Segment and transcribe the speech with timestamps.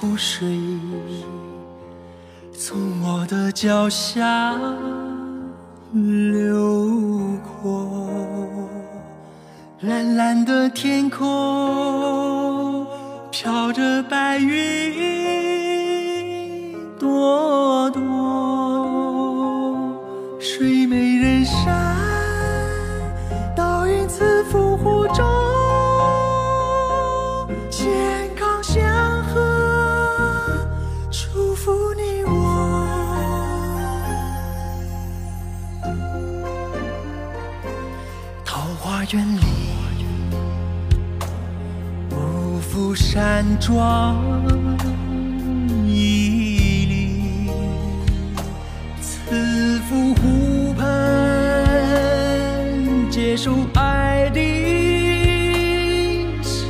[0.00, 0.46] 湖水
[2.56, 4.54] 从我的脚下
[5.92, 7.18] 流
[7.60, 8.08] 过，
[9.80, 12.86] 蓝蓝的天空
[13.32, 15.27] 飘着白云。
[38.80, 39.40] 花园里，
[42.10, 44.16] 五福山庄
[45.84, 47.50] 屹立，
[49.00, 50.84] 慈福湖畔
[53.10, 54.40] 接受爱的
[56.40, 56.68] 洗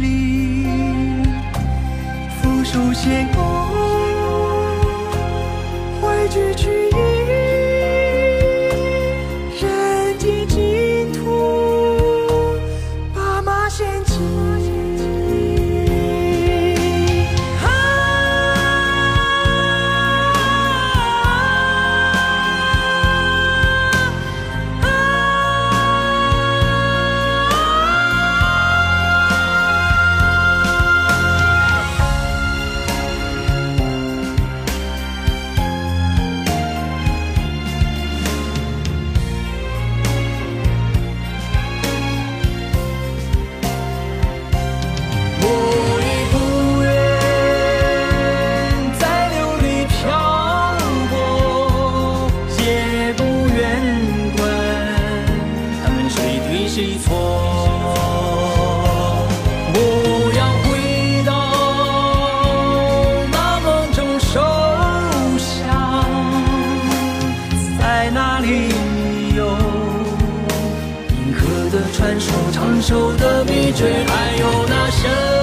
[0.00, 0.64] 礼，
[2.40, 3.44] 俯首献功，
[68.42, 68.68] 那里
[69.36, 69.44] 有。
[71.12, 71.40] 银河
[71.70, 75.39] 的传说、长寿的秘诀，还有那盛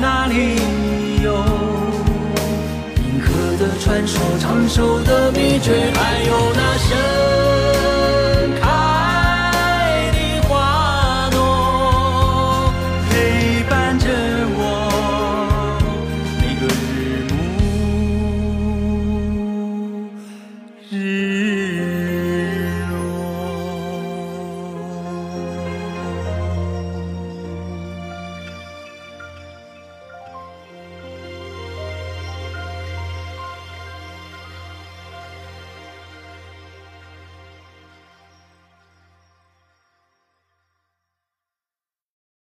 [0.00, 0.56] 那里
[1.22, 1.32] 有
[2.96, 7.31] 银河的传说，长寿的秘诀，还有那神。